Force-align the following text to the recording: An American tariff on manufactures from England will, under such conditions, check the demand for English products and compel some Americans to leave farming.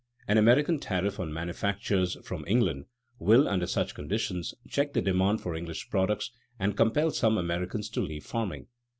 An 0.27 0.39
American 0.39 0.79
tariff 0.79 1.19
on 1.19 1.31
manufactures 1.31 2.17
from 2.23 2.43
England 2.47 2.85
will, 3.19 3.47
under 3.47 3.67
such 3.67 3.93
conditions, 3.93 4.55
check 4.67 4.93
the 4.93 5.01
demand 5.03 5.41
for 5.41 5.53
English 5.53 5.91
products 5.91 6.31
and 6.57 6.75
compel 6.75 7.11
some 7.11 7.37
Americans 7.37 7.87
to 7.91 8.01
leave 8.01 8.23
farming. 8.25 8.65